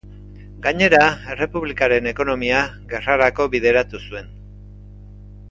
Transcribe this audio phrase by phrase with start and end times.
[0.61, 1.01] Gainera,
[1.33, 2.63] errepublikaren ekonomia
[2.95, 4.35] gerrarako bideratu zuen.